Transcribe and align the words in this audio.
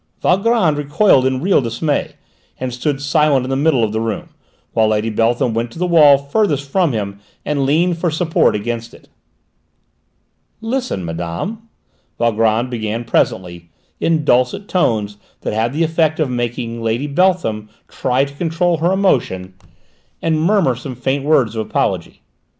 Valgrand 0.23 0.77
recoiled 0.77 1.27
in 1.27 1.41
real 1.43 1.61
dismay, 1.61 2.13
and 2.59 2.73
stood 2.73 2.99
silent 2.99 3.43
in 3.45 3.51
the 3.51 3.55
middle 3.55 3.83
of 3.83 3.91
the 3.91 4.01
room, 4.01 4.29
while 4.73 4.87
Lady 4.87 5.11
Beltham 5.11 5.53
went 5.53 5.69
to 5.69 5.77
the 5.77 5.85
wall 5.85 6.17
farthest 6.17 6.67
from 6.67 6.91
him 6.91 7.19
and 7.45 7.67
leaned 7.67 7.99
for 7.99 8.09
support 8.09 8.55
against 8.55 8.95
it. 8.95 9.09
"Listen, 10.59 11.05
madame," 11.05 11.69
Valgrand 12.17 12.71
began 12.71 13.03
presently, 13.03 13.69
in 13.99 14.25
dulcet 14.25 14.67
tones 14.67 15.17
that 15.41 15.53
had 15.53 15.71
the 15.71 15.83
effect 15.83 16.19
of 16.19 16.31
making 16.31 16.81
Lady 16.81 17.05
Beltham 17.05 17.69
try 17.87 18.25
to 18.25 18.33
control 18.33 18.77
her 18.77 18.91
emotion 18.91 19.53
and 20.19 20.41
murmur 20.41 20.73
some 20.75 20.95
faint 20.95 21.23
words 21.23 21.55
of 21.55 21.67
apology. 21.67 22.23